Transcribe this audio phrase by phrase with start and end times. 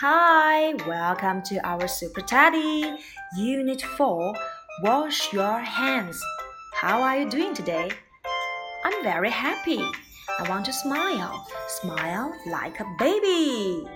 [0.00, 2.84] Hi, welcome to our Super Teddy
[3.36, 4.32] Unit 4
[4.84, 6.22] Wash Your Hands.
[6.72, 7.90] How are you doing today?
[8.84, 9.84] I'm very happy.
[10.38, 11.44] I want to smile.
[11.80, 13.87] Smile like a baby.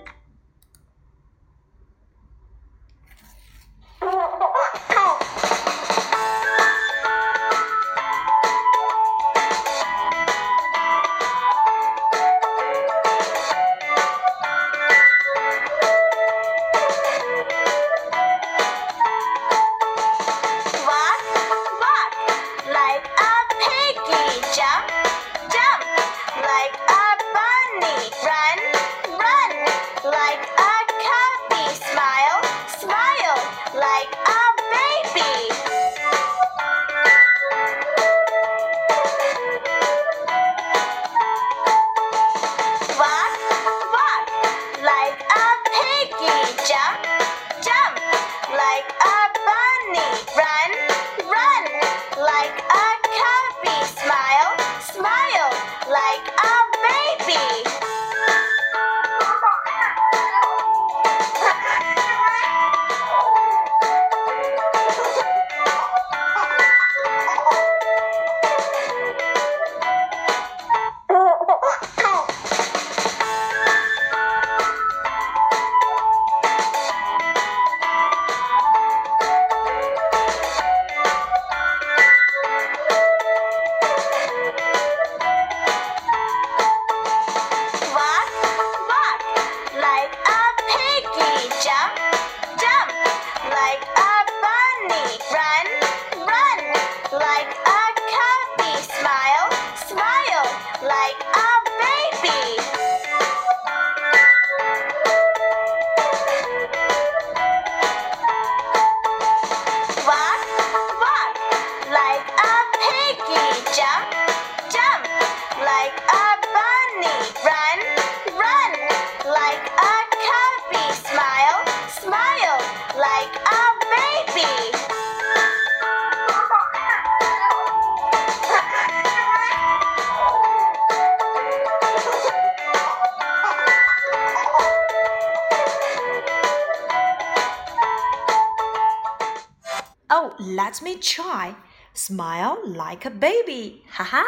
[140.32, 141.54] Oh, let me try.
[141.94, 143.82] Smile like a baby.
[143.90, 144.22] 哈哈。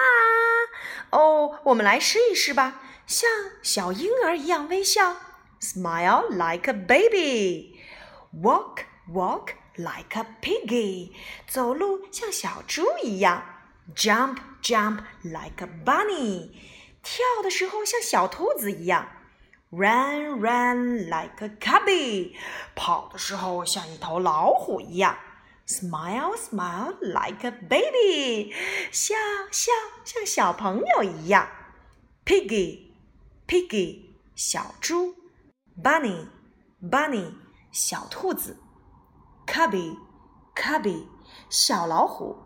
[1.10, 3.28] 哦，我们来试一试吧，像
[3.62, 5.16] 小婴儿一样微笑。
[5.60, 7.80] Smile like a baby.
[8.34, 11.12] Walk, walk like a piggy.
[11.46, 13.42] 走路像小猪一样。
[13.94, 16.50] Jump, jump like a bunny.
[17.02, 19.08] 跳的时候像小兔子一样。
[19.70, 22.34] Run, run like a cubby.
[22.74, 25.16] 跑的时候像一头老虎一样。
[25.67, 28.53] Smile, smile like a baby.
[28.91, 29.15] 笑
[29.51, 29.71] 笑
[30.03, 31.47] 像小朋友一样。
[32.23, 32.91] Piggy,
[33.47, 34.01] piggy
[34.35, 35.15] 小猪。
[35.81, 36.27] Bunny,
[36.81, 37.33] bunny
[37.71, 38.57] 小兔子。
[39.47, 39.97] Cubby,
[40.55, 41.07] cubby
[41.49, 42.37] 小老虎。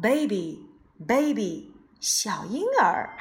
[0.00, 0.68] Baby,
[0.98, 3.16] baby 小婴儿。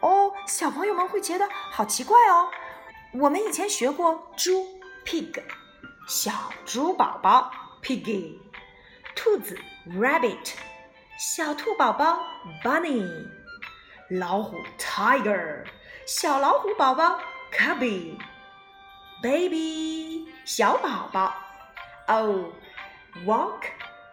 [0.00, 2.48] 哦，小朋友们会觉得好奇怪哦。
[3.12, 4.66] 我们以前学过猪
[5.04, 5.42] pig，
[6.08, 6.32] 小
[6.64, 7.50] 猪宝宝
[7.82, 8.38] piggy，
[9.15, 9.57] 兔子
[9.87, 10.53] rabbit，
[11.17, 12.19] 小兔宝宝
[12.63, 13.27] bunny，
[14.09, 15.65] 老虎 tiger，
[16.05, 17.19] 小老虎宝宝
[17.51, 18.17] cubby，baby
[20.45, 21.33] 小宝宝。
[22.07, 22.53] Oh,
[23.25, 23.65] walk,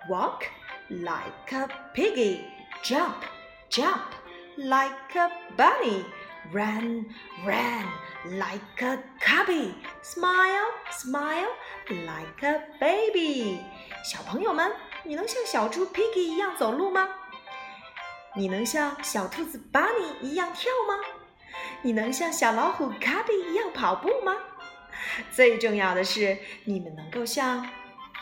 [0.08, 0.42] walk
[0.90, 2.40] like a piggy,
[2.82, 3.24] jump,
[3.70, 4.12] jump
[4.56, 6.04] like a bunny,
[6.52, 7.06] run,
[7.44, 7.86] run
[8.24, 11.48] like a cubby, smile, smile
[11.88, 13.60] like a baby。
[14.04, 14.70] 小朋友们，
[15.03, 17.09] 你能像小猪 Piggy 一样走路吗？
[18.35, 21.03] 你能像小兔子 Bunny 一样跳吗？
[21.81, 24.35] 你能像小老虎 Cubby 一样跑步吗？
[25.33, 27.67] 最重要的是，你们能够像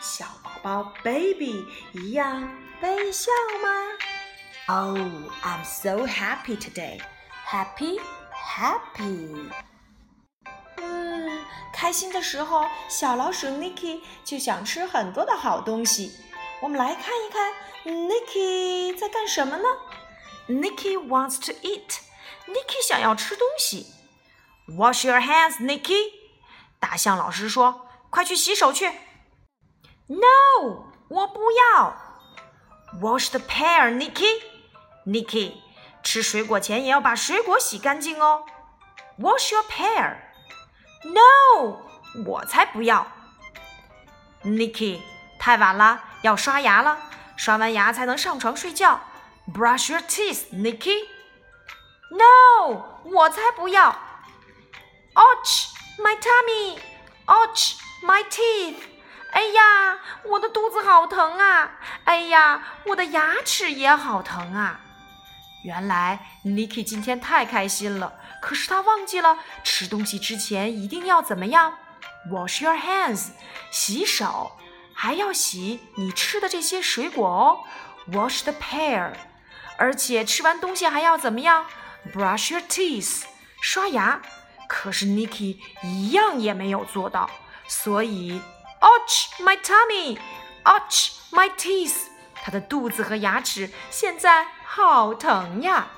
[0.00, 2.50] 小宝宝 Baby 一样
[2.80, 3.30] 微笑
[3.62, 3.68] 吗
[4.66, 4.98] ？Oh,
[5.42, 7.00] I'm so happy today.
[7.46, 8.00] Happy,
[8.32, 9.50] happy.
[10.78, 16.12] 嗯，开心的时候，小老鼠 Nicky 就想吃很多的好东西。
[16.61, 17.53] 我们来看一看
[17.85, 19.67] Nicky 在干什么呢？
[20.47, 21.99] Nicky wants to eat.
[22.47, 23.87] Nicky 想要吃东西。
[24.67, 26.11] Wash your hands, Nicky.
[26.79, 28.91] 大象老师说：“快去洗手去。”
[30.07, 31.95] No，我不要。
[33.01, 34.41] Wash the pear, Nicky.
[35.05, 35.53] Nicky，
[36.03, 38.45] 吃水果前也要把水果洗干净哦。
[39.19, 40.17] Wash your pear.
[41.03, 41.79] No，
[42.25, 43.07] 我才不要。
[44.43, 45.01] Nicky，
[45.39, 46.98] 太晚了， 要刷牙了，
[47.36, 49.00] 刷完牙才能上床睡觉。
[49.52, 51.06] Brush your teeth, Nicky.
[52.10, 53.96] No，我才不要。
[55.14, 55.68] Ouch,
[55.98, 56.78] my tummy.
[57.26, 57.74] Ouch,
[58.04, 58.76] my teeth.
[59.32, 61.78] 哎呀，我的肚子好疼啊！
[62.04, 64.80] 哎呀，我的牙齿也好疼啊！
[65.62, 71.78] 原来 Nicky 今天太开心了，可是他忘记了吃东西之前一定要怎么样
[72.30, 73.28] ？Wash your hands，
[73.70, 74.52] 洗手，
[75.02, 77.64] 还要洗你吃的这些水果哦。
[78.12, 79.14] Wash the pear，
[79.78, 81.64] 而且吃完东西还要怎么样
[82.12, 83.22] ？Brush your teeth，
[83.62, 84.20] 刷牙。
[84.68, 87.30] 可是 Nicky 一样也没有做到，
[87.66, 88.42] 所以。
[88.82, 90.18] Ouch, my tummy!
[90.64, 91.94] Ouch, my teeth!
[92.34, 95.88] 他的肚子和牙齿现在好疼呀！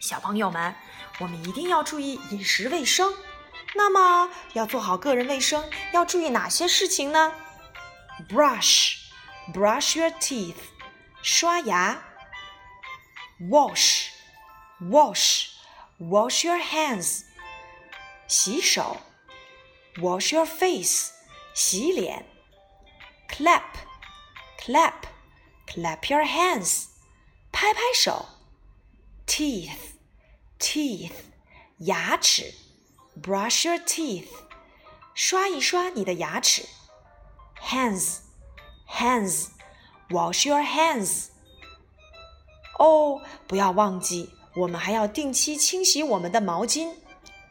[0.00, 0.74] 小朋友们，
[1.20, 3.14] 我们一定要注意饮食卫生。
[3.76, 7.32] 那么，要做好个人卫生，要注意哪些事情呢
[8.29, 9.09] ？Brush,
[9.53, 10.71] brush your teeth.
[11.21, 12.03] 刷牙。
[13.39, 14.09] Wash,
[14.79, 15.49] wash,
[15.99, 17.23] wash your hands.
[18.27, 18.97] 洗手。
[19.97, 21.11] Wash your face.
[21.55, 22.25] 洗脸，
[23.29, 26.87] clap，clap，clap your hands，
[27.51, 28.25] 拍拍手，
[29.27, 31.13] teeth，teeth，
[31.77, 32.55] 牙齿，
[33.21, 34.29] brush your teeth，
[35.13, 36.67] 刷一刷你的牙齿
[37.61, 41.27] ，hands，hands，wash your hands。
[42.79, 46.95] 哦，不要忘记，我们还要定期清洗我们的毛巾，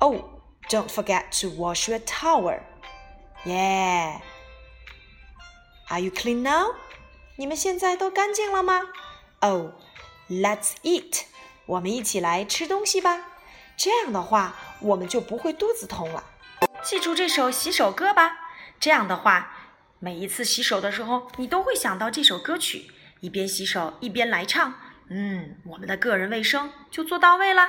[0.00, 2.60] Oh, don't forget to wash your towel.
[3.44, 4.20] Yeah.
[5.89, 6.75] Are you clean now?
[7.35, 8.81] 你们现在都干净了吗
[9.39, 9.71] ？Oh,
[10.29, 11.23] let's eat.
[11.65, 13.27] 我们一起来吃东西吧。
[13.75, 16.23] 这样的话，我们就不会肚子痛了。
[16.83, 18.37] 记住这首洗手歌吧。
[18.79, 19.59] 这样的话。
[19.99, 22.91] 每一次洗手的时候，你都会想到这首歌曲，
[23.21, 24.73] 一边洗手一边来唱。
[25.07, 27.65] 嗯，我们的个人卫生就做到位了。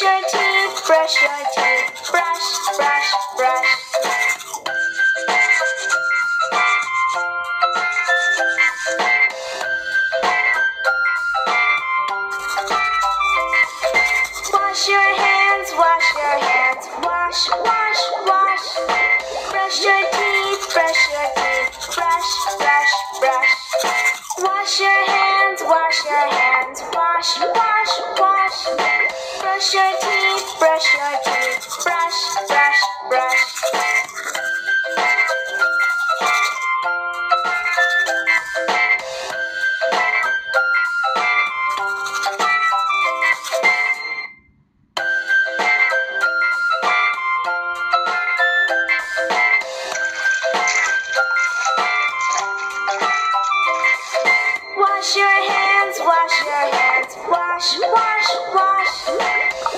[0.00, 3.70] Brush your teeth, brush your teeth, brush, brush, brush.
[14.54, 18.68] Wash your hands, wash your hands, wash, wash, wash.
[19.50, 20.19] Brush your teeth,
[57.92, 58.94] Wash, wash,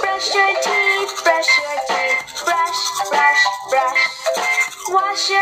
[0.00, 4.04] brush your teeth, brush your teeth, brush, brush, brush.
[4.90, 5.41] Wash your